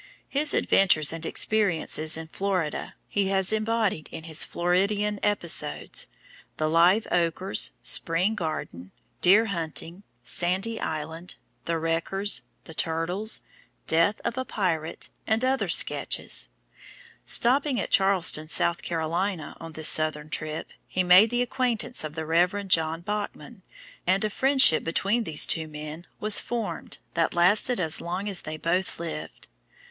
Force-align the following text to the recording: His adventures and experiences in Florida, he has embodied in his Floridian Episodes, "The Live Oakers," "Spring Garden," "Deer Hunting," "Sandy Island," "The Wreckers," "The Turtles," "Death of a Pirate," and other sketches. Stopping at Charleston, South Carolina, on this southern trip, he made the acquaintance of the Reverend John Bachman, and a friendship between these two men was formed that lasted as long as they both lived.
His 0.29 0.55
adventures 0.55 1.13
and 1.13 1.27
experiences 1.27 2.17
in 2.17 2.27
Florida, 2.29 2.95
he 3.07 3.27
has 3.27 3.53
embodied 3.53 4.09
in 4.11 4.23
his 4.23 4.43
Floridian 4.43 5.19
Episodes, 5.21 6.07
"The 6.57 6.67
Live 6.67 7.05
Oakers," 7.11 7.73
"Spring 7.83 8.33
Garden," 8.33 8.93
"Deer 9.21 9.45
Hunting," 9.45 10.03
"Sandy 10.23 10.79
Island," 10.79 11.35
"The 11.65 11.77
Wreckers," 11.77 12.41
"The 12.63 12.73
Turtles," 12.73 13.41
"Death 13.85 14.19
of 14.25 14.39
a 14.39 14.43
Pirate," 14.43 15.09
and 15.27 15.45
other 15.45 15.69
sketches. 15.69 16.49
Stopping 17.23 17.79
at 17.79 17.91
Charleston, 17.91 18.47
South 18.47 18.81
Carolina, 18.81 19.55
on 19.59 19.73
this 19.73 19.87
southern 19.87 20.31
trip, 20.31 20.73
he 20.87 21.03
made 21.03 21.29
the 21.29 21.43
acquaintance 21.43 22.03
of 22.03 22.15
the 22.15 22.25
Reverend 22.25 22.71
John 22.71 23.01
Bachman, 23.01 23.61
and 24.07 24.25
a 24.25 24.31
friendship 24.31 24.83
between 24.83 25.25
these 25.25 25.45
two 25.45 25.67
men 25.67 26.07
was 26.19 26.39
formed 26.39 26.97
that 27.13 27.35
lasted 27.35 27.79
as 27.79 28.01
long 28.01 28.27
as 28.27 28.41
they 28.41 28.57
both 28.57 28.99
lived. 28.99 29.47